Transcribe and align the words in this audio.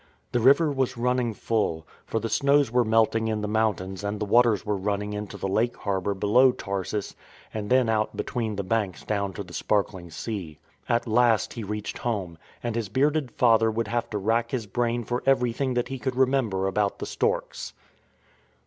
The 0.31 0.39
river 0.39 0.71
was 0.71 0.97
running 0.97 1.35
full, 1.35 1.85
for 2.07 2.19
the 2.19 2.27
snows 2.27 2.71
were 2.71 2.83
melting 2.83 3.27
in 3.27 3.41
the 3.41 3.47
mountains 3.47 4.03
and 4.03 4.19
the 4.19 4.25
waters 4.25 4.65
were 4.65 4.75
running 4.75 5.13
into 5.13 5.37
the 5.37 5.47
lake 5.47 5.77
harbour 5.77 6.15
below 6.15 6.51
Tarsus 6.51 7.13
and 7.53 7.69
then 7.69 7.87
out 7.87 8.17
between 8.17 8.55
the 8.55 8.63
banks 8.63 9.03
down 9.03 9.31
to 9.33 9.43
the 9.43 9.53
sparkling 9.53 10.09
sea. 10.09 10.57
At 10.89 11.05
last 11.05 11.53
he 11.53 11.63
reached 11.63 11.99
home, 11.99 12.39
and 12.63 12.75
his 12.75 12.89
bearded 12.89 13.29
father 13.29 13.69
would 13.69 13.89
have 13.89 14.09
to 14.09 14.17
rack 14.17 14.49
his 14.49 14.65
brain 14.65 15.03
for 15.03 15.21
everything 15.27 15.75
that 15.75 15.89
he 15.89 15.99
could 15.99 16.15
remember 16.15 16.65
about 16.65 16.97
the 16.97 17.05
storks. 17.05 17.73